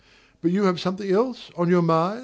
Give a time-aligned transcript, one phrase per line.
[0.41, 2.19] But you have something else on your mind?